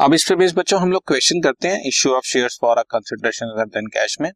[0.00, 2.82] अब इस पे बेस बच्चों हम लोग क्वेश्चन करते हैं। Issue of shares for a
[2.82, 4.30] consideration other than cash में।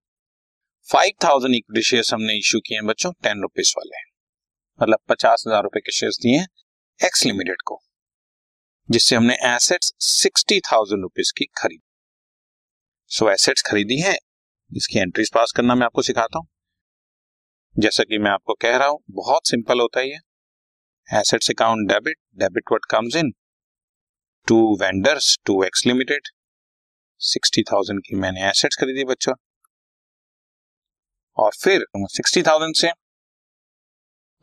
[0.88, 4.00] फाइव थाउज़ेंड इक्विटी शेयर्स हमने इश्यू किए हैं बच्चों टेन रुपीज़ वाले।
[4.80, 6.46] मतलब पचास हज़ार रुपए के शेयर्स दिए हैं
[7.00, 7.80] एक्स लिमिटेड को,
[8.88, 11.82] जिससे हमने एसेट्स सिक्सटी थाउज़ेंड रुपीज़ की खरीदी।
[13.10, 14.16] सो एसेट्स खरीदी है।
[14.70, 16.46] इसकी एंट्रीज पास करना मैं आपको सिखाता हूँ।
[17.76, 20.18] जैसा कि मैं आपको कह रहा हूँ, बहुत सिंपल होता है ये।
[21.08, 23.32] Assets account debit debit what comes in
[24.48, 26.28] to vendors, to X limited.
[27.20, 29.34] Sixty thousand की मैंने एसेट्स खरीदी बच्चों।
[31.36, 32.90] और फिर सिक्सटी थाउज़ेंड से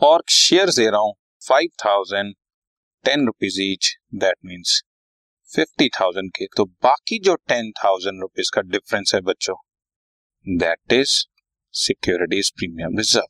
[0.01, 2.33] और शेयर दे रहा हूँ five thousand
[3.05, 4.81] ten rupees each that means
[5.49, 9.55] fifty thousand के। तो बाकी जो टेन थाउज़ेंड रुपीज़ का डिफरेंस है बच्चों
[10.45, 11.15] that is
[11.73, 13.27] securities premium reserve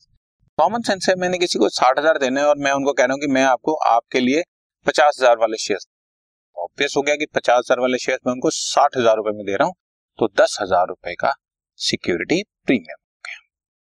[0.57, 3.21] common sense है, मैंने किसी को साठ हज़ार देने और मैं उनको कह रहा हूँ
[3.21, 4.43] कि मैं आपको आपके लिए
[4.85, 5.79] पचास हज़ार वाले शेयर
[6.57, 9.55] ऑब्वियस हो गया कि पचास हज़ार वाले शेयर में उनको साठ हज़ार रुपए में दे
[9.55, 9.75] रहा हूँ
[10.19, 11.33] तो दस हज़ार रुपए का
[11.79, 13.37] सिक्योरिटी प्रीमियम हो गया।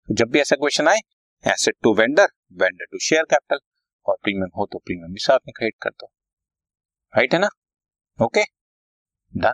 [0.08, 1.00] तो जब भी ऐसा क्वेश्चन आए
[1.44, 2.28] asset to vendor
[2.62, 3.60] vendor to share capital
[4.06, 6.12] और प्रीमियम हो तो प्रीमियम भी साथ में क्रेडिट कर दो।
[7.14, 7.50] राइट है ना?
[8.20, 8.44] Okay
[9.34, 9.54] done